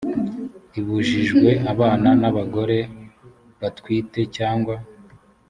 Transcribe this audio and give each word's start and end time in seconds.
ibujijwe 0.79 1.47
abana 1.71 2.09
n 2.21 2.23
abagore 2.29 2.77
batwite 3.59 4.21
cyangwa 4.37 4.75